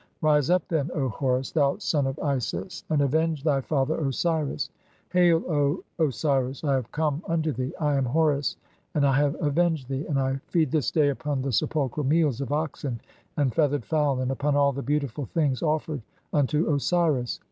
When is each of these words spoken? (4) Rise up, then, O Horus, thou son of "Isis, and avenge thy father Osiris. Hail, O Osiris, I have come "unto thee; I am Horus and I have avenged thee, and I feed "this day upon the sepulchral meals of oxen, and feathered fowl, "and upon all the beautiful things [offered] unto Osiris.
(4) 0.21 0.31
Rise 0.31 0.49
up, 0.49 0.67
then, 0.67 0.89
O 0.95 1.09
Horus, 1.09 1.51
thou 1.51 1.77
son 1.77 2.07
of 2.07 2.17
"Isis, 2.17 2.83
and 2.89 3.03
avenge 3.03 3.43
thy 3.43 3.61
father 3.61 3.99
Osiris. 3.99 4.71
Hail, 5.11 5.43
O 5.47 5.83
Osiris, 6.03 6.63
I 6.63 6.73
have 6.73 6.91
come 6.91 7.21
"unto 7.27 7.51
thee; 7.51 7.71
I 7.79 7.93
am 7.97 8.05
Horus 8.05 8.57
and 8.95 9.05
I 9.05 9.13
have 9.17 9.39
avenged 9.39 9.89
thee, 9.89 10.07
and 10.07 10.19
I 10.19 10.37
feed 10.47 10.71
"this 10.71 10.89
day 10.89 11.09
upon 11.09 11.43
the 11.43 11.51
sepulchral 11.51 12.03
meals 12.07 12.41
of 12.41 12.51
oxen, 12.51 12.99
and 13.37 13.53
feathered 13.53 13.85
fowl, 13.85 14.21
"and 14.21 14.31
upon 14.31 14.55
all 14.55 14.71
the 14.73 14.81
beautiful 14.81 15.25
things 15.27 15.61
[offered] 15.61 16.01
unto 16.33 16.73
Osiris. 16.73 17.39